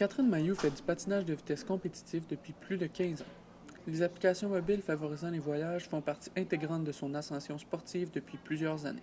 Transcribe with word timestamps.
Catherine 0.00 0.30
Mailloux 0.30 0.54
fait 0.54 0.70
du 0.70 0.80
patinage 0.80 1.26
de 1.26 1.34
vitesse 1.34 1.62
compétitif 1.62 2.26
depuis 2.26 2.54
plus 2.54 2.78
de 2.78 2.86
15 2.86 3.20
ans. 3.20 3.26
Les 3.86 4.00
applications 4.00 4.48
mobiles 4.48 4.80
favorisant 4.80 5.28
les 5.28 5.38
voyages 5.38 5.90
font 5.90 6.00
partie 6.00 6.30
intégrante 6.38 6.84
de 6.84 6.92
son 6.92 7.12
ascension 7.14 7.58
sportive 7.58 8.10
depuis 8.10 8.38
plusieurs 8.38 8.86
années. 8.86 9.02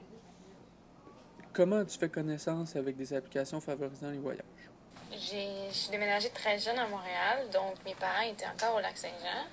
Comment 1.54 1.75
as-tu 1.75 1.99
fait 1.99 2.10
connaissance 2.10 2.75
avec 2.75 2.97
des 2.97 3.13
applications 3.13 3.62
favorisant 3.62 4.10
les 4.10 4.18
voyages? 4.18 4.41
Je 5.12 5.68
suis 5.71 5.91
déménagée 5.91 6.31
très 6.31 6.57
jeune 6.57 6.79
à 6.79 6.88
Montréal, 6.88 7.48
donc 7.54 7.75
mes 7.86 7.93
parents 7.93 8.27
étaient 8.27 8.48
encore 8.48 8.77
au 8.77 8.79
lac 8.79 8.98
Saint-Jean. 8.98 9.45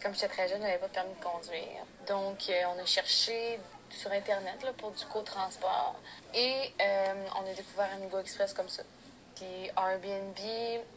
Comme 0.00 0.14
j'étais 0.14 0.28
très 0.28 0.48
jeune, 0.48 0.58
je 0.58 0.62
n'avais 0.62 0.78
pas 0.78 0.86
de 0.86 0.92
permis 0.92 1.14
de 1.18 1.24
conduire. 1.24 1.86
Donc, 2.06 2.38
euh, 2.50 2.76
on 2.76 2.80
a 2.80 2.86
cherché 2.86 3.58
sur 3.90 4.12
Internet 4.12 4.64
pour 4.76 4.92
du 4.92 5.04
co-transport 5.06 5.96
et 6.32 6.72
euh, 6.80 7.14
on 7.34 7.50
a 7.50 7.52
découvert 7.52 7.88
Amigo 7.96 8.20
Express 8.20 8.54
comme 8.54 8.68
ça. 8.68 8.84
Puis 9.38 9.70
Airbnb, 9.76 10.36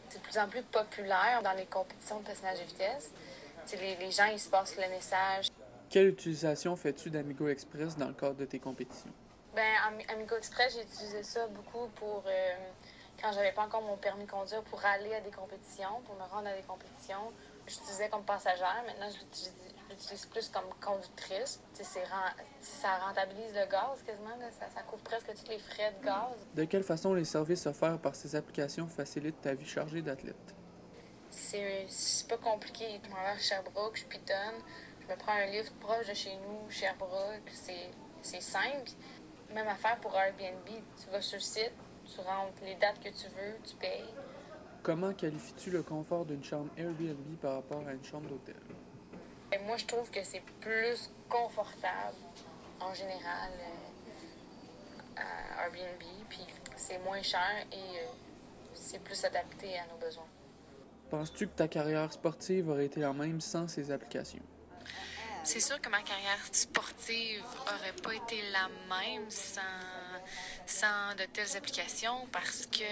c'est 0.08 0.18
de 0.18 0.22
plus 0.24 0.38
en 0.38 0.48
plus 0.48 0.62
populaire 0.62 1.40
dans 1.44 1.52
les 1.52 1.66
compétitions 1.66 2.18
de 2.20 2.26
patinage 2.26 2.58
de 2.58 2.64
vitesse. 2.64 3.10
Les, 3.72 3.94
les 3.96 4.10
gens, 4.10 4.26
ils 4.26 4.40
se 4.40 4.48
passent 4.48 4.76
le 4.76 4.88
message. 4.88 5.46
Quelle 5.88 6.08
utilisation 6.08 6.74
fais-tu 6.74 7.10
d'Amigo 7.10 7.48
Express 7.48 7.96
dans 7.96 8.08
le 8.08 8.14
cadre 8.14 8.34
de 8.34 8.44
tes 8.46 8.58
compétitions? 8.58 9.12
Ben, 9.54 9.62
Ami- 9.86 10.06
Amigo 10.08 10.36
Express, 10.36 10.74
j'ai 10.74 10.82
utilisé 10.82 11.22
ça 11.22 11.46
beaucoup 11.46 11.86
pour 11.96 12.24
euh, 12.26 12.52
quand 13.22 13.32
j'avais 13.32 13.52
pas 13.52 13.62
encore 13.62 13.82
mon 13.82 13.96
permis 13.96 14.24
de 14.26 14.30
conduire 14.30 14.62
pour 14.64 14.84
aller 14.84 15.14
à 15.14 15.20
des 15.20 15.30
compétitions, 15.30 16.00
pour 16.04 16.14
me 16.16 16.22
rendre 16.22 16.48
à 16.48 16.54
des 16.54 16.62
compétitions. 16.62 17.32
J'utilisais 17.66 18.08
comme 18.08 18.24
passagère. 18.24 18.82
Maintenant, 18.86 19.08
je 19.10 19.90
l'utilise 19.90 20.26
plus 20.26 20.48
comme 20.48 20.64
conductrice. 20.84 21.60
Ça 22.60 22.98
rentabilise 22.98 23.54
le 23.54 23.66
gaz 23.70 24.02
quasiment. 24.04 24.36
là. 24.40 24.50
Ça, 24.50 24.66
ça 24.74 24.82
couvre 24.82 25.02
presque 25.04 25.32
tous 25.34 25.48
les 25.48 25.58
frais 25.58 25.94
de 26.00 26.04
gaz. 26.04 26.34
De 26.54 26.64
quelle 26.64 26.82
façon 26.82 27.14
les 27.14 27.24
services 27.24 27.66
offerts 27.66 27.98
par 27.98 28.14
ces 28.16 28.34
applications 28.34 28.88
facilitent 28.88 29.40
ta 29.40 29.54
vie 29.54 29.66
chargée 29.66 30.02
d'athlète? 30.02 30.54
C'est 31.30 31.86
c'est 31.88 32.28
pas 32.28 32.36
compliqué. 32.36 33.00
Je 33.04 33.08
m'en 33.08 33.16
vais 33.16 33.28
à 33.28 33.38
Sherbrooke, 33.38 33.96
je 33.96 34.04
pitonne, 34.04 34.60
je 35.00 35.06
me 35.06 35.16
prends 35.16 35.32
un 35.32 35.46
lift 35.46 35.72
proche 35.80 36.06
de 36.08 36.14
chez 36.14 36.36
nous, 36.36 36.68
Sherbrooke. 36.68 37.48
C'est 37.52 37.90
c'est 38.22 38.42
simple. 38.42 38.90
Même 39.50 39.68
affaire 39.68 39.98
pour 40.00 40.14
Airbnb. 40.16 40.66
Tu 40.66 41.10
vas 41.10 41.20
sur 41.22 41.36
le 41.36 41.42
site, 41.42 41.72
tu 42.06 42.20
rentres 42.20 42.62
les 42.64 42.74
dates 42.76 43.00
que 43.00 43.08
tu 43.08 43.28
veux, 43.28 43.56
tu 43.64 43.74
payes. 43.76 44.08
Comment 44.82 45.12
qualifies-tu 45.12 45.70
le 45.70 45.82
confort 45.82 46.24
d'une 46.24 46.42
chambre 46.42 46.70
Airbnb 46.76 47.36
par 47.40 47.54
rapport 47.54 47.86
à 47.86 47.92
une 47.92 48.04
chambre 48.04 48.28
d'hôtel? 48.28 48.56
Moi, 49.64 49.76
je 49.76 49.84
trouve 49.86 50.10
que 50.10 50.22
c'est 50.24 50.42
plus 50.60 51.10
confortable 51.28 52.16
en 52.80 52.92
général 52.94 53.52
euh, 55.18 55.20
à 55.20 55.64
Airbnb. 55.66 56.02
Puis 56.28 56.46
c'est 56.76 56.98
moins 57.04 57.22
cher 57.22 57.66
et 57.70 57.76
euh, 57.76 58.06
c'est 58.74 59.02
plus 59.02 59.24
adapté 59.24 59.78
à 59.78 59.86
nos 59.92 59.98
besoins. 60.04 60.26
Penses-tu 61.10 61.46
que 61.46 61.54
ta 61.54 61.68
carrière 61.68 62.10
sportive 62.12 62.70
aurait 62.70 62.86
été 62.86 63.00
la 63.00 63.12
même 63.12 63.40
sans 63.40 63.68
ces 63.68 63.90
applications? 63.90 64.42
C'est 65.44 65.60
sûr 65.60 65.80
que 65.80 65.88
ma 65.88 66.02
carrière 66.02 66.38
sportive 66.52 67.44
aurait 67.62 67.92
pas 68.02 68.14
été 68.14 68.40
la 68.52 68.68
même 68.88 69.28
sans, 69.28 69.60
sans 70.66 71.14
de 71.16 71.24
telles 71.24 71.56
applications 71.56 72.26
parce 72.30 72.66
que, 72.66 72.84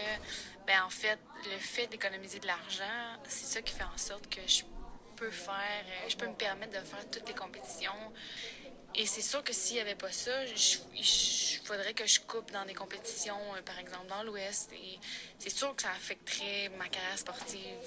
ben, 0.66 0.82
en 0.84 0.90
fait, 0.90 1.18
le 1.44 1.58
fait 1.58 1.86
d'économiser 1.86 2.40
de 2.40 2.48
l'argent, 2.48 3.20
c'est 3.28 3.46
ça 3.46 3.62
qui 3.62 3.72
fait 3.72 3.84
en 3.84 3.96
sorte 3.96 4.28
que 4.28 4.40
je 4.46 4.64
peux 5.16 5.30
faire, 5.30 5.84
je 6.08 6.16
peux 6.16 6.26
me 6.26 6.34
permettre 6.34 6.78
de 6.78 6.84
faire 6.84 7.08
toutes 7.10 7.28
les 7.28 7.34
compétitions. 7.34 8.12
Et 8.96 9.06
c'est 9.06 9.22
sûr 9.22 9.44
que 9.44 9.52
s'il 9.52 9.76
n'y 9.76 9.82
avait 9.82 9.94
pas 9.94 10.10
ça, 10.10 10.44
il 10.44 11.60
faudrait 11.64 11.94
que 11.94 12.06
je 12.06 12.20
coupe 12.20 12.50
dans 12.50 12.64
des 12.64 12.74
compétitions, 12.74 13.38
euh, 13.54 13.62
par 13.62 13.78
exemple 13.78 14.08
dans 14.08 14.24
l'Ouest. 14.24 14.72
Et 14.72 14.98
c'est 15.38 15.50
sûr 15.50 15.74
que 15.76 15.82
ça 15.82 15.90
affecterait 15.90 16.68
ma 16.70 16.88
carrière 16.88 17.16
sportive 17.16 17.78